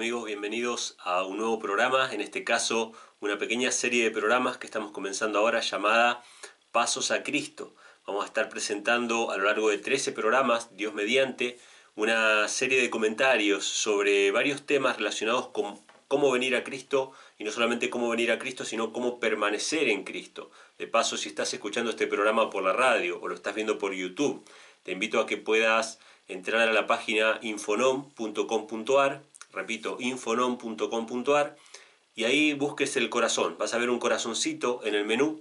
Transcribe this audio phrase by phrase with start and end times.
[0.00, 0.28] ¿Qué tal amigos?
[0.28, 4.92] Bienvenidos a un nuevo programa, en este caso una pequeña serie de programas que estamos
[4.92, 6.24] comenzando ahora llamada
[6.72, 7.74] Pasos a Cristo.
[8.06, 11.58] Vamos a estar presentando a lo largo de 13 programas, Dios mediante,
[11.96, 17.50] una serie de comentarios sobre varios temas relacionados con cómo venir a Cristo y no
[17.50, 20.50] solamente cómo venir a Cristo, sino cómo permanecer en Cristo.
[20.78, 23.92] De paso, si estás escuchando este programa por la radio o lo estás viendo por
[23.92, 24.42] YouTube,
[24.82, 31.56] te invito a que puedas entrar a la página infonom.com.ar repito, infonom.com.ar,
[32.14, 33.56] y ahí busques el corazón.
[33.58, 35.40] Vas a ver un corazoncito en el menú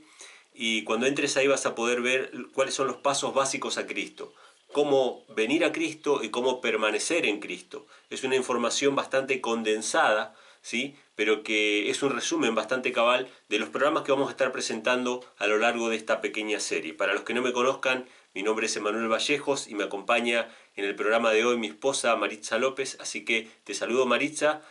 [0.54, 4.34] y cuando entres ahí vas a poder ver cuáles son los pasos básicos a Cristo,
[4.72, 7.86] cómo venir a Cristo y cómo permanecer en Cristo.
[8.10, 10.96] Es una información bastante condensada, ¿sí?
[11.16, 15.26] pero que es un resumen bastante cabal de los programas que vamos a estar presentando
[15.38, 16.94] a lo largo de esta pequeña serie.
[16.94, 20.86] Para los que no me conozcan, mi nombre es Emanuel Vallejos y me acompaña en
[20.86, 24.62] el programa de hoy mi esposa Maritza López, así que te saludo Maritza.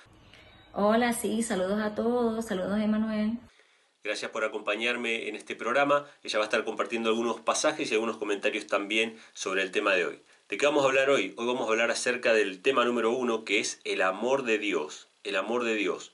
[0.73, 3.39] Hola, sí, saludos a todos, saludos Emanuel.
[4.05, 6.07] Gracias por acompañarme en este programa.
[6.23, 10.07] Ella va a estar compartiendo algunos pasajes y algunos comentarios también sobre el tema de
[10.07, 10.23] hoy.
[10.49, 11.35] ¿De qué vamos a hablar hoy?
[11.37, 15.09] Hoy vamos a hablar acerca del tema número uno, que es el amor de Dios.
[15.25, 16.13] El amor de Dios.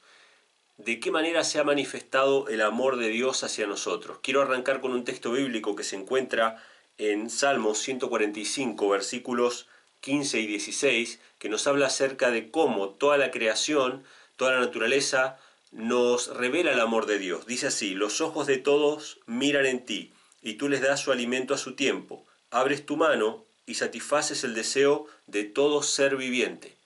[0.79, 4.19] ¿De qué manera se ha manifestado el amor de Dios hacia nosotros?
[4.23, 6.61] Quiero arrancar con un texto bíblico que se encuentra
[6.99, 9.67] en Salmos 145, versículos
[10.01, 14.05] 15 y 16, que nos habla acerca de cómo toda la creación,
[14.37, 15.39] toda la naturaleza,
[15.73, 17.47] nos revela el amor de Dios.
[17.47, 21.55] Dice así, los ojos de todos miran en ti, y tú les das su alimento
[21.55, 22.25] a su tiempo.
[22.51, 26.77] Abres tu mano y satisfaces el deseo de todo ser viviente.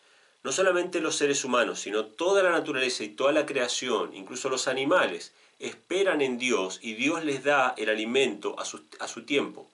[0.44, 4.68] No solamente los seres humanos, sino toda la naturaleza y toda la creación, incluso los
[4.68, 9.68] animales, esperan en Dios y Dios les da el alimento a su, a su tiempo.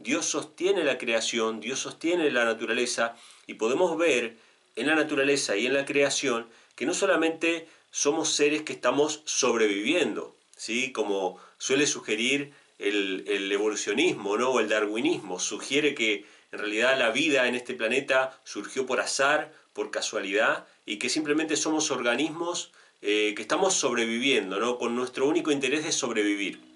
[0.00, 3.16] Dios sostiene la creación, Dios sostiene la naturaleza
[3.48, 4.36] y podemos ver
[4.76, 10.36] en la naturaleza y en la creación que no solamente somos seres que estamos sobreviviendo,
[10.56, 10.92] ¿sí?
[10.92, 14.50] como suele sugerir el, evolucionismo ¿no?
[14.50, 19.52] o el darwinismo, sugiere que en realidad la vida en este planeta surgió por azar,
[19.72, 22.70] por casualidad y que simplemente somos organismos
[23.02, 24.78] eh, que estamos sobreviviendo, ¿no?
[24.78, 26.67] con nuestro único interés de sobrevivir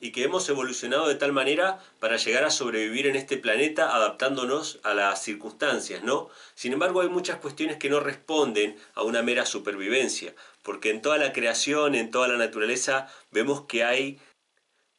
[0.00, 4.78] y que hemos evolucionado de tal manera para llegar a sobrevivir en este planeta adaptándonos
[4.82, 6.28] a las circunstancias, ¿no?
[6.54, 11.18] Sin embargo, hay muchas cuestiones que no responden a una mera supervivencia, porque en toda
[11.18, 14.18] la creación, en toda la naturaleza, vemos que hay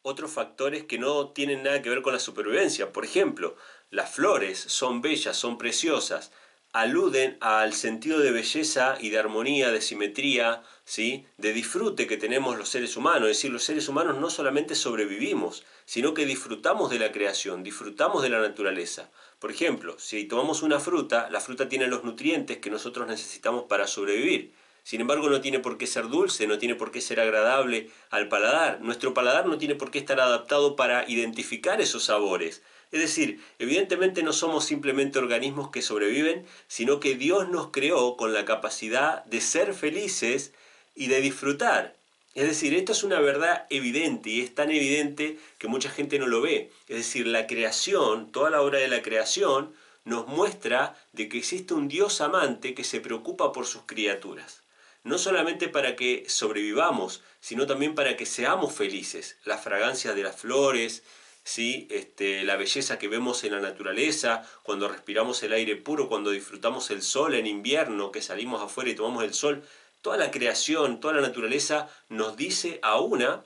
[0.02, 2.92] otros factores que no tienen nada que ver con la supervivencia.
[2.92, 3.56] Por ejemplo,
[3.90, 6.32] las flores son bellas, son preciosas,
[6.72, 11.26] aluden al sentido de belleza y de armonía, de simetría, ¿sí?
[11.38, 13.30] de disfrute que tenemos los seres humanos.
[13.30, 18.22] Es decir, los seres humanos no solamente sobrevivimos, sino que disfrutamos de la creación, disfrutamos
[18.22, 19.10] de la naturaleza.
[19.40, 23.88] Por ejemplo, si tomamos una fruta, la fruta tiene los nutrientes que nosotros necesitamos para
[23.88, 24.54] sobrevivir.
[24.84, 28.28] Sin embargo, no tiene por qué ser dulce, no tiene por qué ser agradable al
[28.28, 28.82] paladar.
[28.82, 32.62] Nuestro paladar no tiene por qué estar adaptado para identificar esos sabores.
[32.92, 38.34] Es decir, evidentemente no somos simplemente organismos que sobreviven, sino que Dios nos creó con
[38.34, 40.54] la capacidad de ser felices
[40.96, 41.96] y de disfrutar.
[42.36, 46.28] Es decir, esto es una verdad evidente y es tan evidente que mucha gente no
[46.28, 46.72] lo ve.
[46.88, 49.74] Es decir, la creación, toda la obra de la creación,
[50.06, 54.62] nos muestra de que existe un Dios amante que se preocupa por sus criaturas.
[55.04, 59.38] No solamente para que sobrevivamos, sino también para que seamos felices.
[59.46, 61.04] La fragancia de las flores,
[61.50, 61.88] ¿sí?
[61.90, 66.92] este, la belleza que vemos en la naturaleza, cuando respiramos el aire puro, cuando disfrutamos
[66.92, 69.64] el sol en invierno, que salimos afuera y tomamos el sol,
[70.04, 73.44] toda la creación, toda la naturaleza nos dice a una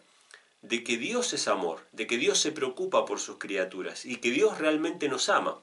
[0.61, 4.31] de que Dios es amor, de que Dios se preocupa por sus criaturas y que
[4.31, 5.57] Dios realmente nos ama.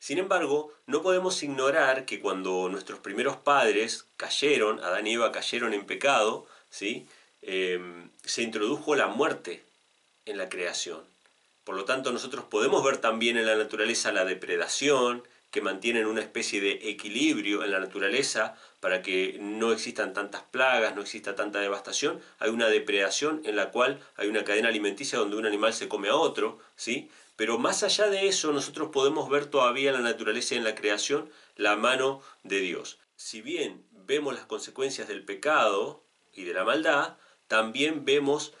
[0.00, 5.72] Sin embargo, no podemos ignorar que cuando nuestros primeros padres cayeron, Adán y Eva cayeron
[5.72, 7.06] en pecado, ¿sí?
[7.42, 7.80] Eh,
[8.24, 9.62] se introdujo la muerte
[10.26, 11.13] en la creación.
[11.64, 15.24] Por lo tanto, nosotros podemos ver también en la naturaleza la depredación,
[15.54, 20.96] que mantienen una especie de equilibrio en la naturaleza para que no existan tantas plagas,
[20.96, 22.20] no exista tanta devastación.
[22.40, 26.08] Hay una depredación en la cual hay una cadena alimenticia donde un animal se come
[26.08, 27.08] a otro, ¿sí?
[27.36, 30.74] Pero más allá de eso, nosotros podemos ver todavía en la naturaleza y en la
[30.74, 32.98] creación la mano de Dios.
[33.14, 36.02] Si bien vemos las consecuencias del pecado
[36.32, 37.16] y de la maldad,
[37.46, 38.54] también vemos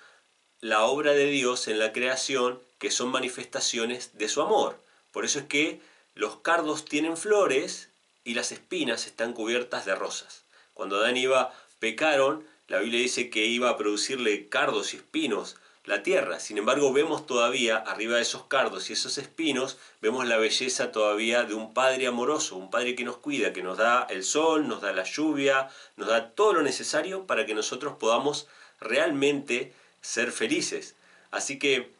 [0.60, 4.78] la obra de Dios en la creación que son manifestaciones de su amor.
[5.10, 5.80] Por eso es que
[6.14, 7.88] los cardos tienen flores
[8.24, 10.44] y las espinas están cubiertas de rosas.
[10.74, 15.56] Cuando Adán y Eva pecaron, la Biblia dice que iba a producirle cardos y espinos
[15.86, 16.40] la tierra.
[16.40, 21.44] Sin embargo, vemos todavía arriba de esos cardos y esos espinos, vemos la belleza todavía
[21.44, 24.82] de un Padre amoroso, un Padre que nos cuida, que nos da el sol, nos
[24.82, 28.46] da la lluvia, nos da todo lo necesario para que nosotros podamos
[28.78, 29.72] realmente
[30.02, 30.96] ser felices.
[31.30, 31.93] Así que,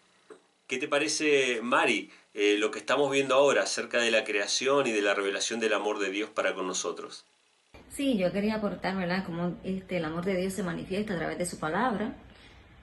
[0.75, 4.91] ¿qué te parece, Mari, eh, lo que estamos viendo ahora acerca de la creación y
[4.91, 7.25] de la revelación del amor de Dios para con nosotros?
[7.91, 11.39] Sí, yo quería aportar, ¿verdad?, cómo este, el amor de Dios se manifiesta a través
[11.39, 12.17] de su palabra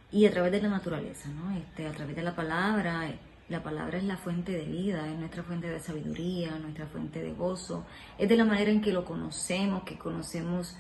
[0.09, 1.57] y a través de la naturaleza, ¿no?
[1.57, 3.13] Este, a través de la palabra,
[3.49, 7.33] la palabra es la fuente de vida, es nuestra fuente de sabiduría, nuestra fuente de
[7.33, 7.85] gozo,
[8.17, 10.77] es de la manera en que lo conocemos, que conocemos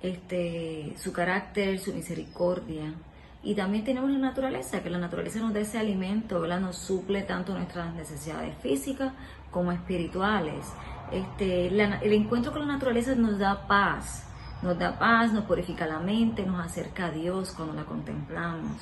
[0.00, 2.94] este, su carácter, su misericordia.
[3.42, 6.60] Y también tenemos la naturaleza, que la naturaleza nos da ese alimento, ¿verdad?
[6.60, 9.12] nos suple tanto nuestras necesidades físicas
[9.50, 10.64] como espirituales.
[11.10, 14.26] Este, el encuentro con la naturaleza nos da paz,
[14.62, 18.80] nos da paz, nos purifica la mente, nos acerca a Dios cuando la contemplamos.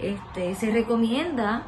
[0.00, 1.62] Este, se recomienda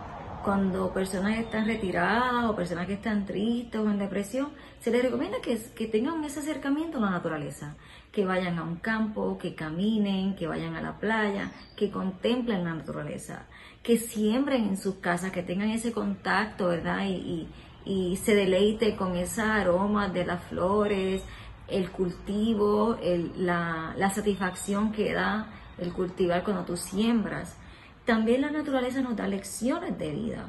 [0.46, 5.38] cuando personas están retiradas o personas que están tristes o en depresión, se les recomienda
[5.42, 7.74] que, que tengan ese acercamiento a la naturaleza,
[8.12, 12.74] que vayan a un campo, que caminen, que vayan a la playa, que contemplen la
[12.74, 13.46] naturaleza,
[13.82, 17.06] que siembren en sus casas, que tengan ese contacto, ¿verdad?
[17.08, 17.48] Y,
[17.84, 21.24] y, se deleite con esa aroma de las flores,
[21.66, 22.96] el cultivo,
[23.36, 27.56] la, la satisfacción que da el cultivar cuando tú siembras.
[28.06, 30.48] También la naturaleza nos da lecciones de vida.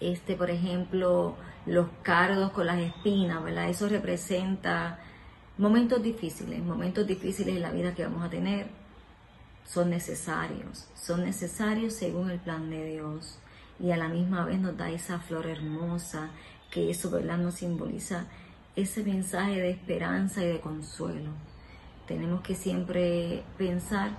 [0.00, 3.68] Este, por ejemplo, los cardos con las espinas, ¿verdad?
[3.68, 5.00] Eso representa
[5.58, 8.68] momentos difíciles, momentos difíciles en la vida que vamos a tener.
[9.64, 13.40] Son necesarios, son necesarios según el plan de Dios.
[13.80, 16.30] Y a la misma vez nos da esa flor hermosa
[16.70, 17.38] que eso, ¿verdad?
[17.38, 18.26] Nos simboliza
[18.76, 21.30] ese mensaje de esperanza y de consuelo.
[22.06, 24.10] Tenemos que siempre pensar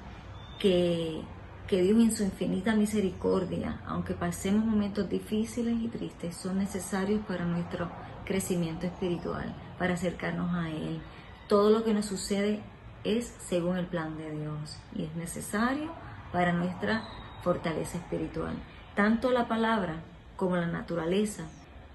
[0.59, 1.21] que,
[1.67, 7.45] que Dios en su infinita misericordia, aunque pasemos momentos difíciles y tristes, son necesarios para
[7.45, 7.89] nuestro
[8.25, 11.01] crecimiento espiritual, para acercarnos a Él.
[11.49, 12.61] Todo lo que nos sucede
[13.03, 15.91] es según el plan de Dios y es necesario
[16.31, 17.03] para nuestra
[17.43, 18.53] fortaleza espiritual.
[18.95, 20.01] Tanto la palabra
[20.35, 21.43] como la naturaleza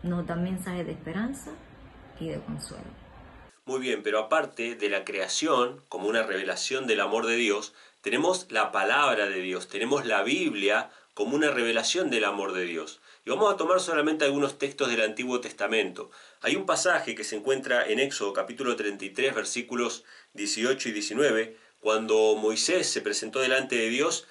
[0.03, 1.51] nos dan mensajes de esperanza
[2.29, 3.02] de consuelo.
[3.65, 8.47] Muy bien, pero aparte de la creación como una revelación del amor de Dios, tenemos
[8.51, 12.99] la palabra de Dios, tenemos la Biblia como una revelación del amor de Dios.
[13.25, 16.11] Y vamos a tomar solamente algunos textos del Antiguo Testamento.
[16.41, 20.03] Hay un pasaje que se encuentra en Éxodo capítulo 33 versículos
[20.35, 24.27] 18 y 19, cuando Moisés se presentó delante de Dios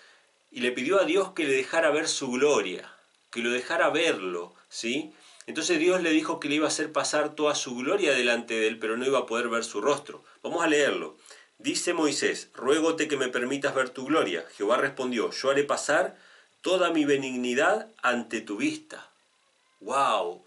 [0.52, 2.92] y le pidió a Dios que le dejara ver su gloria,
[3.30, 5.14] que lo dejara verlo, ¿sí?
[5.52, 8.70] Entonces Dios le dijo que le iba a hacer pasar toda su gloria delante de
[8.70, 10.24] él, pero no iba a poder ver su rostro.
[10.42, 11.18] Vamos a leerlo.
[11.58, 14.46] Dice Moisés, ruégote que me permitas ver tu gloria.
[14.56, 16.16] Jehová respondió, yo haré pasar
[16.62, 19.10] toda mi benignidad ante tu vista.
[19.82, 20.46] ¡Wow!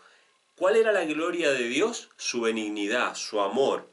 [0.57, 2.09] ¿Cuál era la gloria de Dios?
[2.17, 3.91] Su benignidad, su amor.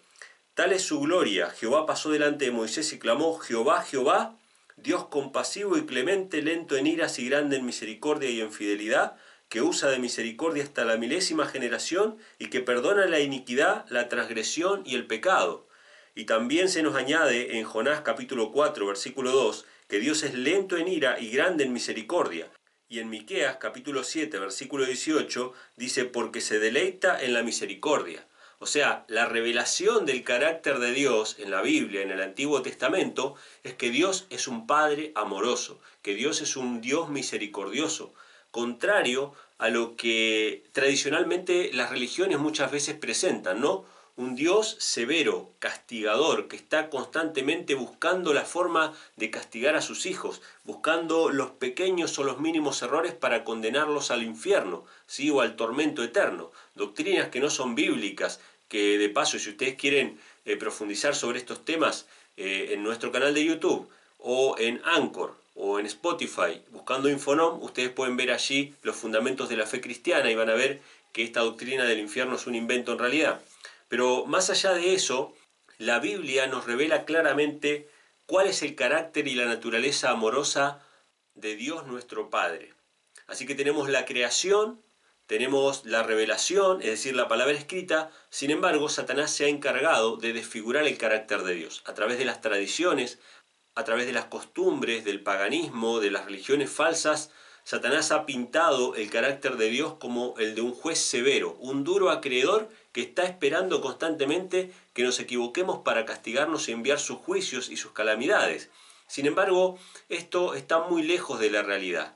[0.54, 1.50] Tal es su gloria.
[1.50, 4.38] Jehová pasó delante de Moisés y clamó, Jehová, Jehová,
[4.78, 9.18] Dios compasivo y clemente, lento en iras y grande en misericordia y en fidelidad,
[9.52, 14.82] que usa de misericordia hasta la milésima generación y que perdona la iniquidad, la transgresión
[14.86, 15.68] y el pecado.
[16.16, 20.78] Y también se nos añade en Jonás capítulo 4 versículo 2 que Dios es lento
[20.78, 22.50] en ira y grande en misericordia.
[22.88, 28.26] Y en Miqueas capítulo 7 versículo 18 dice porque se deleita en la misericordia.
[28.60, 33.36] O sea, la revelación del carácter de Dios en la Biblia, en el Antiguo Testamento,
[33.64, 38.14] es que Dios es un Padre amoroso, que Dios es un Dios misericordioso,
[38.52, 43.86] contrario a lo que tradicionalmente las religiones muchas veces presentan, ¿no?
[44.16, 50.42] Un Dios severo, castigador, que está constantemente buscando la forma de castigar a sus hijos,
[50.64, 55.30] buscando los pequeños o los mínimos errores para condenarlos al infierno, ¿sí?
[55.30, 56.52] o al tormento eterno.
[56.74, 61.64] Doctrinas que no son bíblicas, que de paso, si ustedes quieren eh, profundizar sobre estos
[61.64, 63.88] temas eh, en nuestro canal de YouTube
[64.18, 69.58] o en Anchor, o en Spotify, buscando Infonom, ustedes pueden ver allí los fundamentos de
[69.58, 70.82] la fe cristiana y van a ver
[71.14, 73.42] que esta doctrina del infierno es un invento en realidad.
[73.88, 75.36] Pero más allá de eso,
[75.78, 77.88] la Biblia nos revela claramente
[78.26, 80.82] cuál es el carácter y la naturaleza amorosa
[81.36, 82.74] de Dios nuestro Padre.
[83.28, 84.82] Así que tenemos la creación,
[85.28, 90.34] tenemos la revelación, es decir, la palabra escrita, sin embargo, Satanás se ha encargado de
[90.34, 93.20] desfigurar el carácter de Dios a través de las tradiciones,
[93.76, 97.32] a través de las costumbres, del paganismo, de las religiones falsas,
[97.64, 102.10] Satanás ha pintado el carácter de Dios como el de un juez severo, un duro
[102.10, 107.78] acreedor que está esperando constantemente que nos equivoquemos para castigarnos y enviar sus juicios y
[107.78, 108.70] sus calamidades.
[109.08, 109.78] Sin embargo,
[110.10, 112.16] esto está muy lejos de la realidad.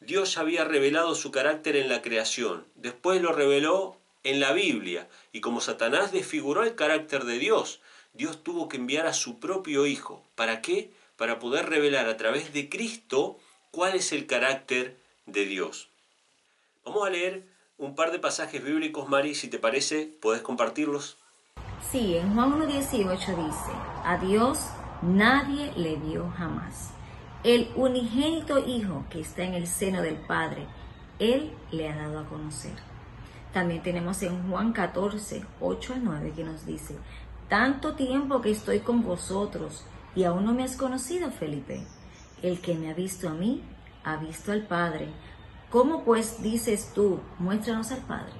[0.00, 5.08] Dios ya había revelado su carácter en la creación, después lo reveló en la Biblia,
[5.32, 7.80] y como Satanás desfiguró el carácter de Dios,
[8.14, 10.22] Dios tuvo que enviar a su propio Hijo.
[10.34, 10.92] ¿Para qué?
[11.16, 13.38] Para poder revelar a través de Cristo
[13.70, 15.88] cuál es el carácter de Dios.
[16.84, 17.46] Vamos a leer
[17.78, 21.16] un par de pasajes bíblicos, Mari, si te parece, ¿puedes compartirlos?
[21.90, 23.72] Sí, en Juan 1.18 dice,
[24.04, 24.58] a Dios
[25.00, 26.90] nadie le vio jamás.
[27.44, 30.66] El unigénito Hijo que está en el seno del Padre,
[31.18, 32.74] Él le ha dado a conocer.
[33.52, 36.96] También tenemos en Juan 14, 8 al 9 que nos dice,
[37.52, 41.86] tanto tiempo que estoy con vosotros y aún no me has conocido, Felipe.
[42.42, 43.62] El que me ha visto a mí,
[44.04, 45.08] ha visto al Padre.
[45.68, 48.32] ¿Cómo pues dices tú, muéstranos al Padre?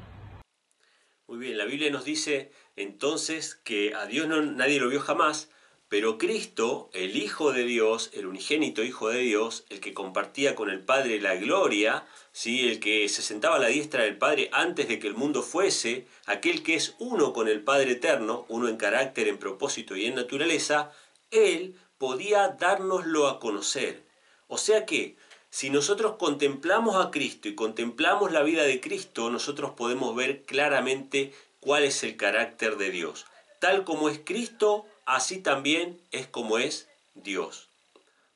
[1.28, 5.50] Muy bien, la Biblia nos dice entonces que a Dios no, nadie lo vio jamás,
[5.92, 10.70] pero Cristo, el Hijo de Dios, el unigénito Hijo de Dios, el que compartía con
[10.70, 12.66] el Padre la gloria, ¿sí?
[12.66, 16.06] el que se sentaba a la diestra del Padre antes de que el mundo fuese,
[16.24, 20.14] aquel que es uno con el Padre eterno, uno en carácter, en propósito y en
[20.14, 20.92] naturaleza,
[21.30, 24.02] Él podía dárnoslo a conocer.
[24.48, 25.16] O sea que,
[25.50, 31.34] si nosotros contemplamos a Cristo y contemplamos la vida de Cristo, nosotros podemos ver claramente
[31.60, 33.26] cuál es el carácter de Dios.
[33.60, 37.68] Tal como es Cristo, así también es como es Dios.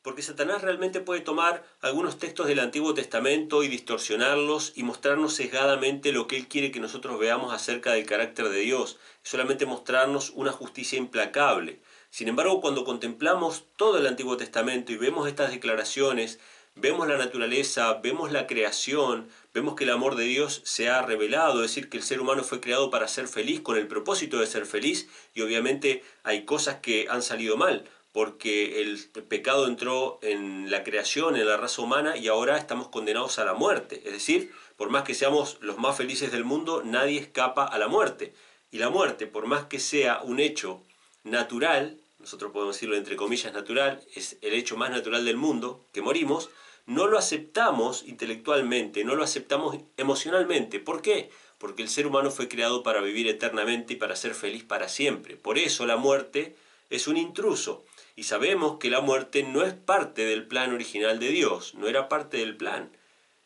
[0.03, 6.13] Porque Satanás realmente puede tomar algunos textos del Antiguo Testamento y distorsionarlos y mostrarnos sesgadamente
[6.13, 10.53] lo que Él quiere que nosotros veamos acerca del carácter de Dios, solamente mostrarnos una
[10.53, 11.81] justicia implacable.
[12.11, 16.39] Sin embargo, cuando contemplamos todo el Antiguo Testamento y vemos estas declaraciones,
[16.77, 21.65] vemos la naturaleza, vemos la creación, vemos que el amor de Dios se ha revelado,
[21.65, 24.47] es decir, que el ser humano fue creado para ser feliz, con el propósito de
[24.47, 30.71] ser feliz, y obviamente hay cosas que han salido mal, porque el pecado entró en
[30.71, 34.03] la creación, en la raza humana, y ahora estamos condenados a la muerte.
[34.05, 37.89] Es decir, por más que seamos los más felices del mundo, nadie escapa a la
[37.89, 38.35] muerte.
[38.71, 40.83] Y la muerte, por más que sea un hecho
[41.25, 46.03] natural, nosotros podemos decirlo entre comillas natural, es el hecho más natural del mundo, que
[46.03, 46.51] morimos,
[46.87, 50.79] no lo aceptamos intelectualmente, no lo aceptamos emocionalmente.
[50.79, 51.31] ¿Por qué?
[51.59, 55.37] Porque el ser humano fue creado para vivir eternamente y para ser feliz para siempre.
[55.37, 56.57] Por eso la muerte
[56.91, 57.85] es un intruso.
[58.15, 62.09] Y sabemos que la muerte no es parte del plan original de Dios, no era
[62.09, 62.91] parte del plan.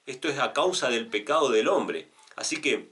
[0.07, 2.09] Esto es a causa del pecado del hombre.
[2.37, 2.89] Así que,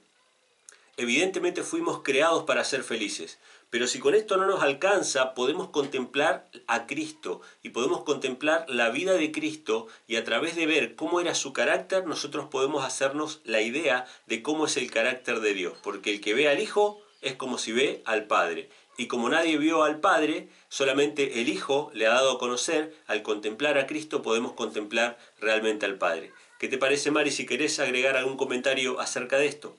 [0.97, 3.39] evidentemente fuimos creados para ser felices.
[3.71, 8.89] Pero si con esto no nos alcanza, podemos contemplar a Cristo y podemos contemplar la
[8.89, 13.41] vida de Cristo y a través de ver cómo era su carácter, nosotros podemos hacernos
[13.45, 15.77] la idea de cómo es el carácter de Dios.
[15.83, 18.71] Porque el que ve al Hijo es como si ve al Padre.
[18.97, 23.23] Y como nadie vio al Padre, solamente el Hijo le ha dado a conocer, al
[23.23, 26.33] contemplar a Cristo podemos contemplar realmente al Padre.
[26.59, 29.77] ¿Qué te parece, Mari, si querés agregar algún comentario acerca de esto?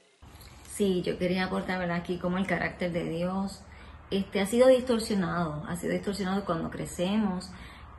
[0.73, 3.63] Sí, yo quería aportar aquí como el carácter de Dios
[4.11, 7.51] este, ha sido distorsionado, ha sido distorsionado cuando crecemos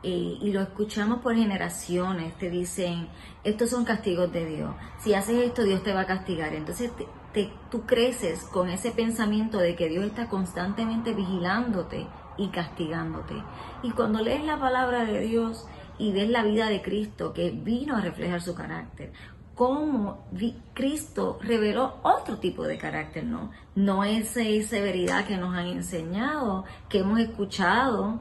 [0.02, 2.36] eh, y lo escuchamos por generaciones.
[2.38, 3.08] Te dicen,
[3.44, 4.74] estos son castigos de Dios.
[4.98, 6.54] Si haces esto, Dios te va a castigar.
[6.54, 6.90] Entonces
[7.32, 13.34] te, tú creces con ese pensamiento de que Dios está constantemente vigilándote y castigándote.
[13.82, 15.66] Y cuando lees la palabra de Dios
[15.98, 19.12] y ves la vida de Cristo que vino a reflejar su carácter,
[19.60, 20.24] cómo
[20.72, 23.50] Cristo reveló otro tipo de carácter, ¿no?
[23.74, 28.20] No esa severidad que nos han enseñado, que hemos escuchado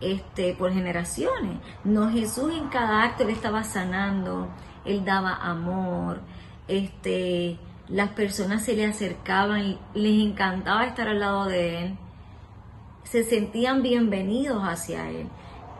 [0.00, 1.60] este, por generaciones.
[1.84, 4.48] No, Jesús en cada acto le estaba sanando,
[4.84, 6.20] él daba amor,
[6.66, 11.98] este, las personas se le acercaban, les encantaba estar al lado de él,
[13.04, 15.28] se sentían bienvenidos hacia él.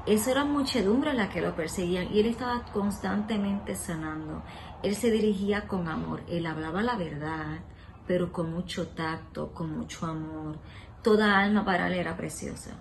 [0.05, 4.43] Eso era muchedumbre la que lo perseguían y él estaba constantemente sanando.
[4.83, 7.61] Él se dirigía con amor, él hablaba la verdad,
[8.07, 10.57] pero con mucho tacto, con mucho amor.
[11.03, 12.73] Toda alma para él era preciosa.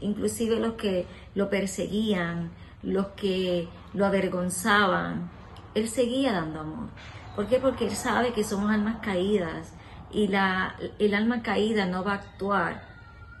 [0.00, 2.50] Inclusive los que lo perseguían,
[2.82, 5.30] los que lo avergonzaban,
[5.74, 6.88] él seguía dando amor.
[7.36, 7.58] ¿Por qué?
[7.58, 9.74] Porque él sabe que somos almas caídas
[10.10, 12.82] y la, el alma caída no va a actuar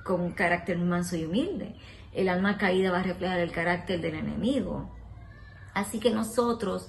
[0.04, 1.74] con un carácter manso y humilde.
[2.12, 4.90] El alma caída va a reflejar el carácter del enemigo.
[5.74, 6.88] Así que nosotros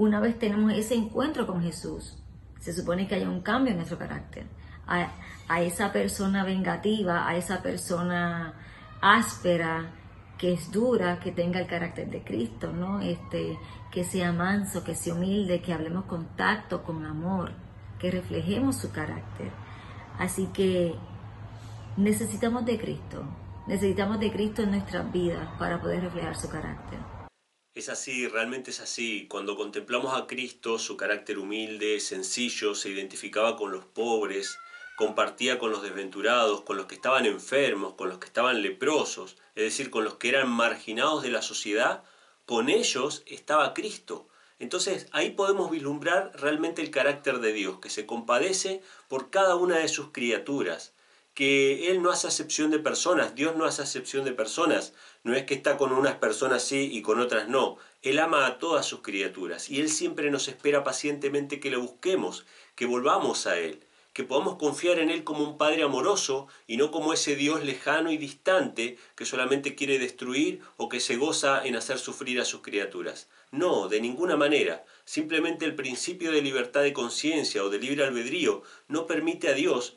[0.00, 2.16] una vez tenemos ese encuentro con Jesús,
[2.58, 4.46] se supone que haya un cambio en nuestro carácter.
[4.86, 8.54] A, esa persona vengativa, a esa persona
[9.02, 9.90] áspera,
[10.38, 13.00] que es dura, que tenga el carácter de Cristo, ¿no?
[13.00, 13.58] Este,
[13.90, 17.52] que sea manso, que sea humilde, que hablemos con tacto, con amor,
[17.98, 19.50] que reflejemos su carácter.
[20.18, 20.94] Así que
[21.98, 23.22] necesitamos de Cristo,
[23.66, 27.19] Necesitamos de Cristo en nuestras vidas para poder reflejar su carácter.
[27.72, 29.26] Es así, realmente es así.
[29.28, 34.58] Cuando contemplamos a Cristo, su carácter humilde, sencillo, se identificaba con los pobres,
[34.96, 39.62] compartía con los desventurados, con los que estaban enfermos, con los que estaban leprosos, es
[39.62, 42.02] decir, con los que eran marginados de la sociedad,
[42.44, 44.26] con ellos estaba Cristo.
[44.58, 49.78] Entonces ahí podemos vislumbrar realmente el carácter de Dios, que se compadece por cada una
[49.78, 50.92] de sus criaturas,
[51.34, 55.44] que Él no hace acepción de personas, Dios no hace acepción de personas, no es
[55.44, 59.00] que está con unas personas sí y con otras no, Él ama a todas sus
[59.00, 63.80] criaturas y Él siempre nos espera pacientemente que le busquemos, que volvamos a Él
[64.12, 68.10] que podamos confiar en Él como un Padre amoroso y no como ese Dios lejano
[68.10, 72.60] y distante que solamente quiere destruir o que se goza en hacer sufrir a sus
[72.60, 73.28] criaturas.
[73.52, 74.84] No, de ninguna manera.
[75.04, 79.96] Simplemente el principio de libertad de conciencia o de libre albedrío no permite a Dios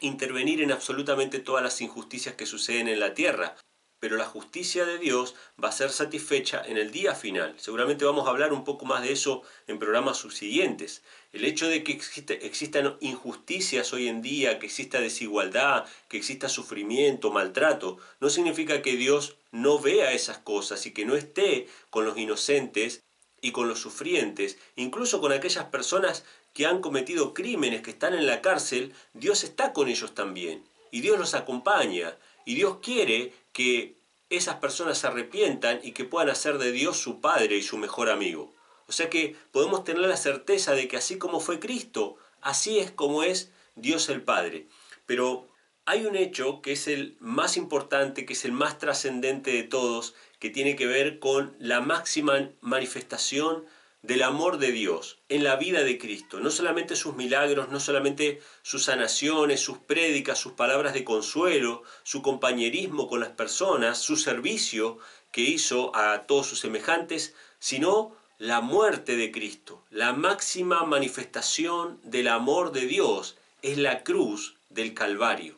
[0.00, 3.56] intervenir en absolutamente todas las injusticias que suceden en la tierra,
[4.00, 7.54] pero la justicia de Dios va a ser satisfecha en el día final.
[7.58, 11.02] Seguramente vamos a hablar un poco más de eso en programas subsiguientes.
[11.32, 17.32] El hecho de que existan injusticias hoy en día, que exista desigualdad, que exista sufrimiento,
[17.32, 22.16] maltrato, no significa que Dios no vea esas cosas y que no esté con los
[22.16, 23.02] inocentes
[23.40, 26.24] y con los sufrientes, incluso con aquellas personas
[26.58, 30.64] que han cometido crímenes, que están en la cárcel, Dios está con ellos también.
[30.90, 32.16] Y Dios los acompaña.
[32.44, 33.94] Y Dios quiere que
[34.28, 38.10] esas personas se arrepientan y que puedan hacer de Dios su Padre y su mejor
[38.10, 38.52] amigo.
[38.88, 42.90] O sea que podemos tener la certeza de que así como fue Cristo, así es
[42.90, 44.66] como es Dios el Padre.
[45.06, 45.46] Pero
[45.84, 50.16] hay un hecho que es el más importante, que es el más trascendente de todos,
[50.40, 53.64] que tiene que ver con la máxima manifestación
[54.02, 56.40] del amor de Dios en la vida de Cristo.
[56.40, 62.22] No solamente sus milagros, no solamente sus sanaciones, sus prédicas, sus palabras de consuelo, su
[62.22, 64.98] compañerismo con las personas, su servicio
[65.32, 69.82] que hizo a todos sus semejantes, sino la muerte de Cristo.
[69.90, 75.56] La máxima manifestación del amor de Dios es la cruz del Calvario.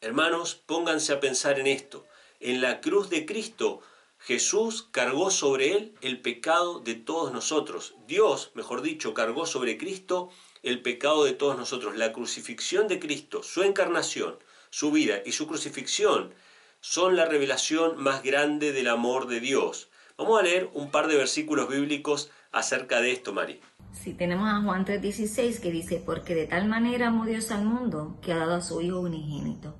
[0.00, 2.06] Hermanos, pónganse a pensar en esto.
[2.40, 3.82] En la cruz de Cristo
[4.18, 7.94] Jesús cargó sobre él el pecado de todos nosotros.
[8.06, 10.30] Dios, mejor dicho, cargó sobre Cristo
[10.62, 11.96] el pecado de todos nosotros.
[11.96, 14.38] La crucifixión de Cristo, su encarnación,
[14.70, 16.34] su vida y su crucifixión
[16.80, 19.88] son la revelación más grande del amor de Dios.
[20.18, 23.60] Vamos a leer un par de versículos bíblicos acerca de esto, Mari.
[23.92, 28.18] Sí, tenemos a Juan 3:16 que dice, porque de tal manera amó Dios al mundo
[28.22, 29.76] que ha dado a su Hijo unigénito.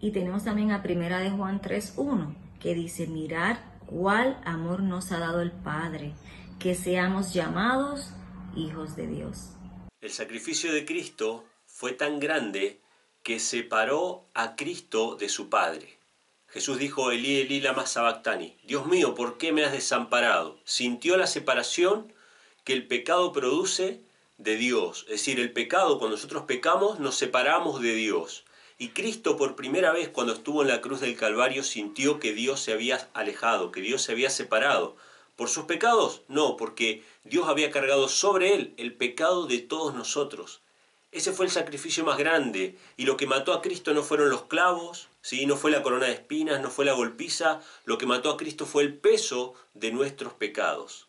[0.00, 5.18] Y tenemos también a primera de Juan 3:1 que dice, mirar cuál amor nos ha
[5.18, 6.14] dado el Padre,
[6.58, 8.10] que seamos llamados
[8.54, 9.56] hijos de Dios.
[10.00, 12.80] El sacrificio de Cristo fue tan grande
[13.22, 15.98] que separó a Cristo de su Padre.
[16.48, 20.58] Jesús dijo, Elí, Elí, lama sabactani, Dios mío, ¿por qué me has desamparado?
[20.64, 22.12] Sintió la separación
[22.64, 24.02] que el pecado produce
[24.36, 25.04] de Dios.
[25.04, 28.44] Es decir, el pecado, cuando nosotros pecamos, nos separamos de Dios.
[28.80, 32.60] Y Cristo por primera vez cuando estuvo en la cruz del Calvario sintió que Dios
[32.60, 34.96] se había alejado, que Dios se había separado.
[35.36, 36.22] ¿Por sus pecados?
[36.28, 40.62] No, porque Dios había cargado sobre él el pecado de todos nosotros.
[41.12, 44.44] Ese fue el sacrificio más grande y lo que mató a Cristo no fueron los
[44.44, 45.44] clavos, ¿sí?
[45.44, 48.64] no fue la corona de espinas, no fue la golpiza, lo que mató a Cristo
[48.64, 51.06] fue el peso de nuestros pecados.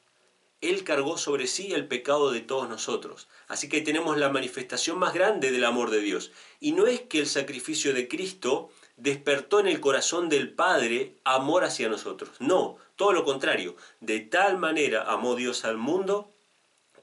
[0.61, 3.27] Él cargó sobre sí el pecado de todos nosotros.
[3.47, 6.31] Así que tenemos la manifestación más grande del amor de Dios.
[6.59, 11.63] Y no es que el sacrificio de Cristo despertó en el corazón del Padre amor
[11.63, 12.29] hacia nosotros.
[12.39, 13.75] No, todo lo contrario.
[13.99, 16.31] De tal manera amó Dios al mundo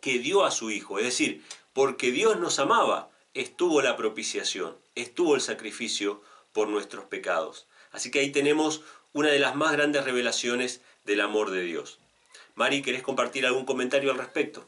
[0.01, 0.99] que dio a su Hijo.
[0.99, 1.43] Es decir,
[1.73, 7.67] porque Dios nos amaba, estuvo la propiciación, estuvo el sacrificio por nuestros pecados.
[7.91, 11.99] Así que ahí tenemos una de las más grandes revelaciones del amor de Dios.
[12.59, 14.67] Mari, ¿querés compartir algún comentario al respecto?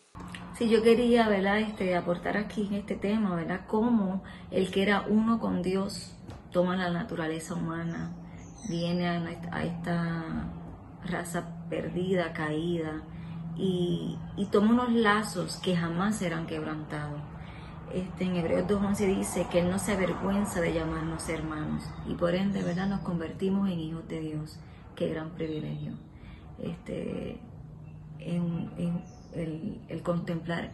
[0.57, 1.59] Sí, yo quería, ¿verdad?
[1.59, 3.62] Este, aportar aquí en este tema, ¿verdad?
[3.66, 4.22] Cómo
[4.53, 6.14] el que era uno con Dios
[6.53, 8.14] toma la naturaleza humana,
[8.68, 10.53] viene a, esta
[11.05, 13.03] raza perdida, caída,
[13.57, 14.16] y,
[14.53, 17.20] toma unos lazos que jamás serán quebrantados.
[17.92, 22.37] Este, en Hebreos 2.11 dice que Él no se avergüenza de llamarnos hermanos y por
[22.37, 22.87] ende, ¿verdad?
[22.87, 24.61] Nos convertimos en hijos de Dios.
[24.94, 25.94] Qué gran privilegio.
[26.61, 27.40] Este,
[28.20, 29.02] en,
[29.35, 30.72] el, contemplar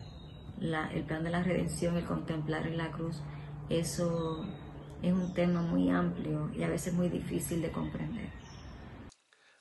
[0.60, 3.16] el plan de la redención, el contemplar la cruz,
[3.68, 4.44] eso
[5.02, 8.30] es un tema muy amplio y a veces muy difícil de comprender.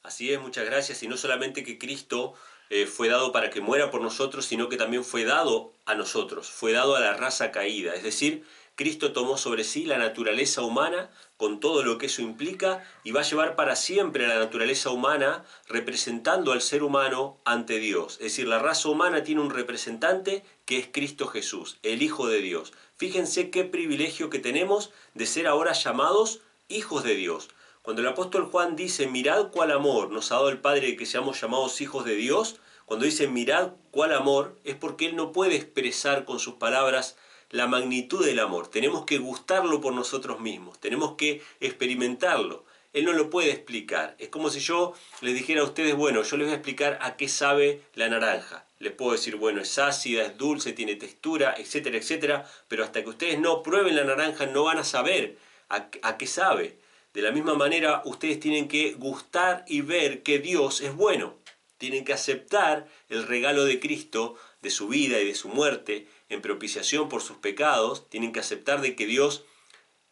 [0.04, 1.02] Así es, muchas gracias.
[1.04, 2.36] Y no solamente que Cristo
[2.70, 6.50] eh, fue dado para que muera por nosotros, sino que también fue dado a nosotros,
[6.50, 7.94] fue dado a la raza caída.
[7.94, 8.44] Es decir,
[8.76, 13.22] Cristo tomó sobre sí la naturaleza humana con todo lo que eso implica y va
[13.22, 18.14] a llevar para siempre la naturaleza humana representando al ser humano ante Dios.
[18.16, 22.42] Es decir, la raza humana tiene un representante que es Cristo Jesús, el Hijo de
[22.42, 22.74] Dios.
[22.98, 27.50] Fíjense qué privilegio que tenemos de ser ahora llamados hijos de Dios.
[27.82, 31.40] Cuando el apóstol Juan dice, mirad cuál amor nos ha dado el Padre que seamos
[31.40, 36.26] llamados hijos de Dios, cuando dice mirad cuál amor, es porque Él no puede expresar
[36.26, 37.16] con sus palabras
[37.56, 38.68] la magnitud del amor.
[38.68, 42.66] Tenemos que gustarlo por nosotros mismos, tenemos que experimentarlo.
[42.92, 44.16] Él no lo puede explicar.
[44.20, 47.16] Es como si yo les dijera a ustedes, bueno, yo les voy a explicar a
[47.16, 48.66] qué sabe la naranja.
[48.80, 53.10] Les puedo decir, bueno, es ácida, es dulce, tiene textura, etcétera, etcétera, pero hasta que
[53.10, 55.38] ustedes no prueben la naranja no van a saber
[55.70, 56.78] a, a qué sabe.
[57.14, 61.36] De la misma manera, ustedes tienen que gustar y ver que Dios es bueno.
[61.78, 66.42] Tienen que aceptar el regalo de Cristo, de su vida y de su muerte, en
[66.42, 68.10] propiciación por sus pecados.
[68.10, 69.46] Tienen que aceptar de que Dios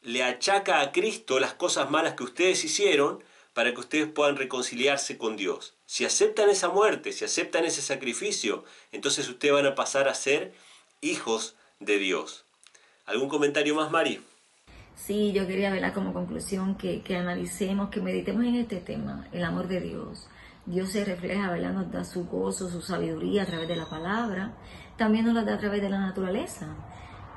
[0.02, 3.23] le achaca a Cristo las cosas malas que ustedes hicieron
[3.54, 5.76] para que ustedes puedan reconciliarse con Dios.
[5.86, 10.54] Si aceptan esa muerte, si aceptan ese sacrificio, entonces ustedes van a pasar a ser
[11.02, 12.45] hijos de Dios.
[13.06, 14.21] ¿Algún comentario más, Mari?
[14.95, 19.43] Sí, yo quería verla como conclusión que, que analicemos, que meditemos en este tema, el
[19.43, 20.28] amor de Dios.
[20.65, 21.73] Dios se refleja, ¿verdad?
[21.73, 24.54] Nos da su gozo, su sabiduría a través de la palabra,
[24.97, 26.67] también nos la da a través de la naturaleza.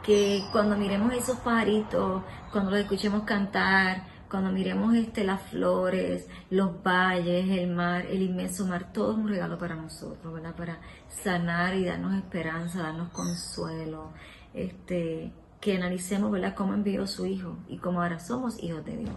[0.03, 6.83] Que cuando miremos esos pajaritos, cuando los escuchemos cantar, cuando miremos este, las flores, los
[6.83, 10.55] valles, el mar, el inmenso mar, todo es un regalo para nosotros, ¿verdad?
[10.55, 14.13] Para sanar y darnos esperanza, darnos consuelo.
[14.55, 16.55] Este, que analicemos ¿verdad?
[16.55, 19.15] cómo envió su Hijo y cómo ahora somos hijos de Dios.